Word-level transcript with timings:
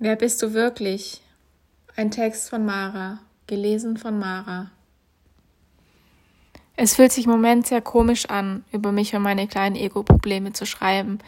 Wer 0.00 0.14
bist 0.14 0.40
du 0.42 0.54
wirklich? 0.54 1.22
Ein 1.96 2.12
Text 2.12 2.50
von 2.50 2.64
Mara, 2.64 3.18
gelesen 3.48 3.96
von 3.96 4.16
Mara. 4.16 4.70
Es 6.76 6.94
fühlt 6.94 7.10
sich 7.10 7.24
im 7.24 7.32
Moment 7.32 7.66
sehr 7.66 7.80
komisch 7.80 8.26
an, 8.26 8.64
über 8.70 8.92
mich 8.92 9.16
und 9.16 9.22
meine 9.22 9.48
kleinen 9.48 9.74
Ego-Probleme 9.74 10.52
zu 10.52 10.66
schreiben, 10.66 11.18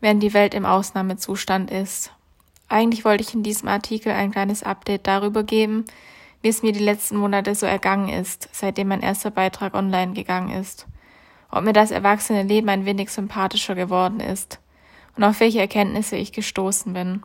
während 0.00 0.22
die 0.22 0.34
Welt 0.34 0.52
im 0.52 0.66
Ausnahmezustand 0.66 1.70
ist. 1.70 2.12
Eigentlich 2.68 3.06
wollte 3.06 3.22
ich 3.22 3.32
in 3.32 3.42
diesem 3.42 3.68
Artikel 3.68 4.12
ein 4.12 4.32
kleines 4.32 4.62
Update 4.62 5.06
darüber 5.06 5.42
geben, 5.42 5.86
wie 6.42 6.48
es 6.48 6.62
mir 6.62 6.72
die 6.72 6.84
letzten 6.84 7.16
Monate 7.16 7.54
so 7.54 7.64
ergangen 7.64 8.10
ist, 8.10 8.50
seitdem 8.52 8.88
mein 8.88 9.00
erster 9.00 9.30
Beitrag 9.30 9.72
online 9.72 10.12
gegangen 10.12 10.50
ist. 10.60 10.86
Ob 11.50 11.64
mir 11.64 11.72
das 11.72 11.90
erwachsene 11.90 12.42
Leben 12.42 12.68
ein 12.68 12.84
wenig 12.84 13.08
sympathischer 13.08 13.74
geworden 13.74 14.20
ist 14.20 14.60
und 15.16 15.24
auf 15.24 15.40
welche 15.40 15.60
Erkenntnisse 15.60 16.16
ich 16.16 16.32
gestoßen 16.32 16.92
bin. 16.92 17.22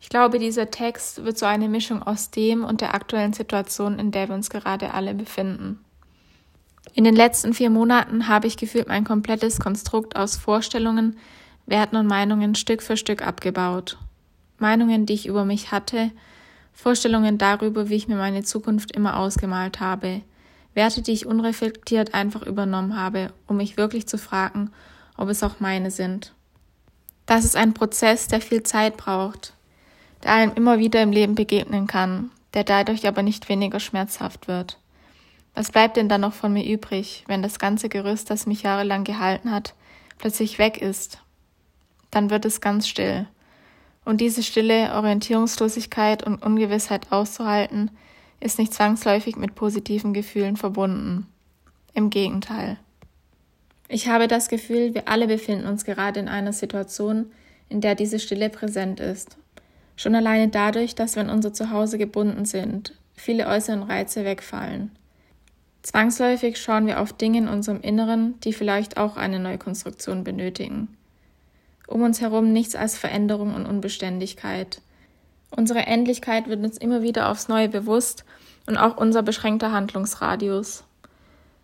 Ich 0.00 0.08
glaube, 0.08 0.38
dieser 0.38 0.70
Text 0.70 1.24
wird 1.24 1.38
so 1.38 1.46
eine 1.46 1.68
Mischung 1.68 2.02
aus 2.02 2.30
dem 2.30 2.64
und 2.64 2.80
der 2.80 2.94
aktuellen 2.94 3.32
Situation, 3.32 3.98
in 3.98 4.10
der 4.10 4.28
wir 4.28 4.34
uns 4.34 4.50
gerade 4.50 4.94
alle 4.94 5.14
befinden. 5.14 5.84
In 6.94 7.04
den 7.04 7.16
letzten 7.16 7.52
vier 7.52 7.70
Monaten 7.70 8.28
habe 8.28 8.46
ich 8.46 8.56
gefühlt 8.56 8.88
mein 8.88 9.04
komplettes 9.04 9.60
Konstrukt 9.60 10.16
aus 10.16 10.36
Vorstellungen, 10.36 11.18
Werten 11.66 11.96
und 11.96 12.06
Meinungen 12.06 12.54
Stück 12.54 12.82
für 12.82 12.96
Stück 12.96 13.26
abgebaut. 13.26 13.98
Meinungen, 14.58 15.06
die 15.06 15.14
ich 15.14 15.26
über 15.26 15.44
mich 15.44 15.70
hatte, 15.70 16.10
Vorstellungen 16.72 17.38
darüber, 17.38 17.88
wie 17.88 17.96
ich 17.96 18.08
mir 18.08 18.16
meine 18.16 18.44
Zukunft 18.44 18.92
immer 18.92 19.18
ausgemalt 19.18 19.80
habe, 19.80 20.22
Werte, 20.74 21.02
die 21.02 21.12
ich 21.12 21.26
unreflektiert 21.26 22.14
einfach 22.14 22.42
übernommen 22.42 22.96
habe, 22.96 23.32
um 23.46 23.56
mich 23.56 23.76
wirklich 23.76 24.06
zu 24.06 24.16
fragen, 24.16 24.70
ob 25.16 25.28
es 25.28 25.42
auch 25.42 25.60
meine 25.60 25.90
sind. 25.90 26.32
Das 27.26 27.44
ist 27.44 27.56
ein 27.56 27.74
Prozess, 27.74 28.28
der 28.28 28.40
viel 28.40 28.62
Zeit 28.62 28.96
braucht, 28.96 29.54
der 30.22 30.32
einem 30.32 30.52
immer 30.54 30.78
wieder 30.78 31.02
im 31.02 31.12
Leben 31.12 31.34
begegnen 31.34 31.86
kann, 31.86 32.30
der 32.54 32.64
dadurch 32.64 33.06
aber 33.06 33.22
nicht 33.22 33.48
weniger 33.48 33.80
schmerzhaft 33.80 34.48
wird. 34.48 34.78
Was 35.54 35.72
bleibt 35.72 35.96
denn 35.96 36.08
dann 36.08 36.20
noch 36.20 36.34
von 36.34 36.52
mir 36.52 36.64
übrig, 36.64 37.24
wenn 37.26 37.42
das 37.42 37.58
ganze 37.58 37.88
Gerüst, 37.88 38.30
das 38.30 38.46
mich 38.46 38.62
jahrelang 38.62 39.04
gehalten 39.04 39.50
hat, 39.50 39.74
plötzlich 40.18 40.58
weg 40.58 40.80
ist? 40.80 41.18
Dann 42.10 42.30
wird 42.30 42.44
es 42.44 42.60
ganz 42.60 42.88
still. 42.88 43.26
Und 44.04 44.20
diese 44.20 44.42
stille 44.42 44.94
Orientierungslosigkeit 44.94 46.22
und 46.22 46.42
Ungewissheit 46.42 47.12
auszuhalten, 47.12 47.90
ist 48.40 48.58
nicht 48.58 48.72
zwangsläufig 48.72 49.36
mit 49.36 49.54
positiven 49.54 50.14
Gefühlen 50.14 50.56
verbunden. 50.56 51.26
Im 51.92 52.10
Gegenteil. 52.10 52.78
Ich 53.88 54.08
habe 54.08 54.28
das 54.28 54.48
Gefühl, 54.48 54.94
wir 54.94 55.08
alle 55.08 55.26
befinden 55.26 55.66
uns 55.66 55.84
gerade 55.84 56.20
in 56.20 56.28
einer 56.28 56.52
Situation, 56.52 57.32
in 57.68 57.80
der 57.80 57.94
diese 57.94 58.18
Stille 58.18 58.50
präsent 58.50 59.00
ist. 59.00 59.36
Schon 59.98 60.14
alleine 60.14 60.46
dadurch, 60.46 60.94
dass 60.94 61.16
wir 61.16 61.24
in 61.24 61.28
unser 61.28 61.52
Zuhause 61.52 61.98
gebunden 61.98 62.44
sind, 62.44 62.94
viele 63.16 63.48
äußere 63.48 63.88
Reize 63.88 64.24
wegfallen. 64.24 64.92
Zwangsläufig 65.82 66.56
schauen 66.60 66.86
wir 66.86 67.00
auf 67.00 67.12
Dinge 67.12 67.38
in 67.38 67.48
unserem 67.48 67.80
Inneren, 67.80 68.38
die 68.44 68.52
vielleicht 68.52 68.96
auch 68.96 69.16
eine 69.16 69.40
Neukonstruktion 69.40 70.22
benötigen. 70.22 70.96
Um 71.88 72.02
uns 72.02 72.20
herum 72.20 72.52
nichts 72.52 72.76
als 72.76 72.96
Veränderung 72.96 73.56
und 73.56 73.66
Unbeständigkeit. 73.66 74.80
Unsere 75.50 75.80
Endlichkeit 75.80 76.46
wird 76.46 76.62
uns 76.62 76.78
immer 76.78 77.02
wieder 77.02 77.28
aufs 77.28 77.48
Neue 77.48 77.68
bewusst 77.68 78.24
und 78.68 78.76
auch 78.76 78.98
unser 78.98 79.24
beschränkter 79.24 79.72
Handlungsradius. 79.72 80.84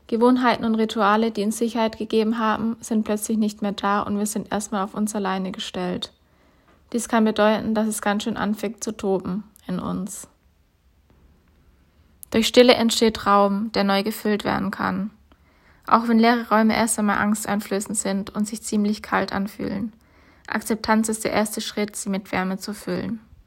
Gewohnheiten 0.08 0.64
und 0.64 0.74
Rituale, 0.74 1.30
die 1.30 1.44
uns 1.44 1.58
Sicherheit 1.58 1.98
gegeben 1.98 2.40
haben, 2.40 2.78
sind 2.80 3.04
plötzlich 3.04 3.38
nicht 3.38 3.62
mehr 3.62 3.72
da 3.72 4.00
und 4.00 4.18
wir 4.18 4.26
sind 4.26 4.50
erstmal 4.50 4.82
auf 4.82 4.94
uns 4.94 5.14
alleine 5.14 5.52
gestellt. 5.52 6.10
Dies 6.94 7.08
kann 7.08 7.24
bedeuten, 7.24 7.74
dass 7.74 7.88
es 7.88 8.00
ganz 8.00 8.22
schön 8.22 8.36
anfängt 8.36 8.84
zu 8.84 8.96
toben 8.96 9.42
in 9.66 9.80
uns. 9.80 10.28
Durch 12.30 12.46
Stille 12.46 12.74
entsteht 12.74 13.26
Raum, 13.26 13.72
der 13.72 13.82
neu 13.82 14.04
gefüllt 14.04 14.44
werden 14.44 14.70
kann. 14.70 15.10
Auch 15.88 16.06
wenn 16.06 16.20
leere 16.20 16.48
Räume 16.48 16.76
erst 16.76 17.00
einmal 17.00 17.18
angsteinflößend 17.18 17.98
sind 17.98 18.30
und 18.30 18.46
sich 18.46 18.62
ziemlich 18.62 19.02
kalt 19.02 19.32
anfühlen. 19.32 19.92
Akzeptanz 20.46 21.08
ist 21.08 21.24
der 21.24 21.32
erste 21.32 21.60
Schritt, 21.60 21.96
sie 21.96 22.10
mit 22.10 22.30
Wärme 22.30 22.58
zu 22.58 22.72
füllen. 22.72 23.18